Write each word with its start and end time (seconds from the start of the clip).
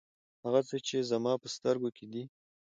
هغه 0.43 0.61
څه 0.69 0.77
چې 0.87 0.97
زما 1.11 1.33
په 1.41 1.47
سترګو 1.55 1.89
کې 1.97 2.05
دي. 2.13 2.23